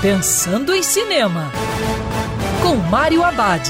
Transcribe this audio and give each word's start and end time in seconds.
Pensando 0.00 0.72
em 0.72 0.80
Cinema, 0.80 1.50
com 2.62 2.76
Mário 2.76 3.24
Abad. 3.24 3.68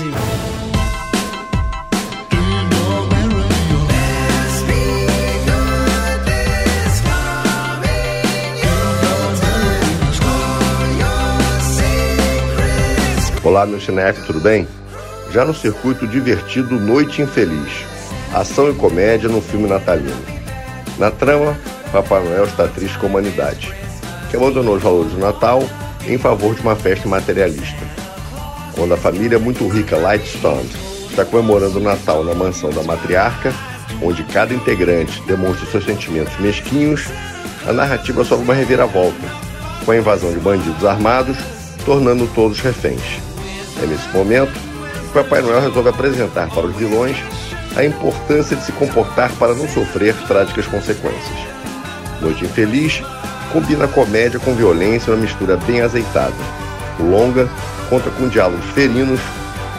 Olá, 13.42 13.64
meu 13.64 13.80
cinefe, 13.80 14.26
tudo 14.26 14.38
bem? 14.38 14.68
Já 15.32 15.46
no 15.46 15.54
circuito 15.54 16.06
divertido 16.06 16.78
Noite 16.78 17.22
Infeliz, 17.22 17.86
ação 18.34 18.68
e 18.68 18.74
comédia 18.74 19.30
no 19.30 19.40
filme 19.40 19.66
natalino. 19.66 20.22
Na 20.98 21.10
trama, 21.10 21.58
Papai 21.90 22.22
Noel 22.22 22.44
está 22.44 22.68
triste 22.68 22.98
com 22.98 23.06
a 23.06 23.08
humanidade, 23.08 23.72
que 24.30 24.36
abandonou 24.36 24.76
os 24.76 24.82
valores 24.82 25.12
do 25.12 25.20
Natal 25.20 25.62
em 26.08 26.18
favor 26.18 26.54
de 26.54 26.62
uma 26.62 26.74
festa 26.74 27.08
materialista. 27.08 27.86
Quando 28.74 28.94
a 28.94 28.96
família 28.96 29.38
muito 29.38 29.66
rica 29.68 29.96
Lightstone 29.96 30.68
está 31.10 31.24
comemorando 31.24 31.78
o 31.78 31.82
Natal 31.82 32.24
na 32.24 32.34
mansão 32.34 32.70
da 32.70 32.82
matriarca, 32.82 33.52
onde 34.02 34.22
cada 34.24 34.54
integrante 34.54 35.20
demonstra 35.22 35.66
seus 35.70 35.84
sentimentos 35.84 36.38
mesquinhos, 36.38 37.06
a 37.66 37.72
narrativa 37.72 38.24
sofre 38.24 38.44
uma 38.44 38.54
reviravolta, 38.54 39.16
com 39.84 39.90
a 39.90 39.96
invasão 39.96 40.32
de 40.32 40.38
bandidos 40.38 40.84
armados, 40.84 41.36
tornando 41.84 42.26
todos 42.34 42.60
reféns. 42.60 43.20
É 43.82 43.86
nesse 43.86 44.08
momento 44.08 44.52
que 44.52 45.12
Papai 45.12 45.42
Noel 45.42 45.60
resolve 45.60 45.88
apresentar 45.88 46.48
para 46.48 46.66
os 46.66 46.76
vilões 46.76 47.16
a 47.76 47.84
importância 47.84 48.56
de 48.56 48.64
se 48.64 48.72
comportar 48.72 49.30
para 49.32 49.54
não 49.54 49.68
sofrer 49.68 50.14
trágicas 50.26 50.66
consequências. 50.66 51.38
Noite 52.20 52.44
Infeliz 52.44 53.02
combina 53.52 53.88
comédia 53.88 54.38
com 54.38 54.54
violência 54.54 55.12
uma 55.12 55.20
mistura 55.20 55.56
bem 55.56 55.80
azeitada. 55.80 56.34
O 56.98 57.04
longa 57.04 57.48
conta 57.88 58.10
com 58.10 58.28
diálogos 58.28 58.66
ferinos, 58.70 59.20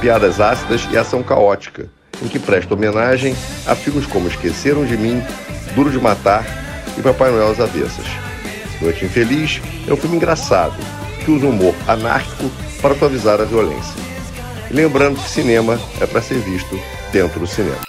piadas 0.01 0.39
ácidas 0.39 0.87
e 0.91 0.97
ação 0.97 1.21
caótica, 1.21 1.87
em 2.21 2.27
que 2.27 2.39
presta 2.39 2.73
homenagem 2.73 3.35
a 3.65 3.75
filmes 3.75 4.05
como 4.05 4.27
Esqueceram 4.27 4.85
de 4.85 4.97
Mim, 4.97 5.21
Duro 5.75 5.91
de 5.91 5.99
Matar 5.99 6.45
e 6.97 7.01
Papai 7.01 7.31
Noel 7.31 7.51
às 7.51 7.59
Avessas. 7.59 8.05
Noite 8.81 9.05
Infeliz 9.05 9.61
é 9.87 9.93
um 9.93 9.97
filme 9.97 10.15
engraçado, 10.15 10.75
que 11.23 11.31
usa 11.31 11.45
humor 11.45 11.75
anárquico 11.87 12.49
para 12.81 12.95
suavizar 12.95 13.39
a 13.41 13.45
violência. 13.45 14.01
E 14.69 14.73
lembrando 14.73 15.19
que 15.21 15.29
cinema 15.29 15.79
é 15.99 16.05
para 16.05 16.21
ser 16.21 16.39
visto 16.39 16.79
dentro 17.11 17.39
do 17.39 17.47
cinema. 17.47 17.88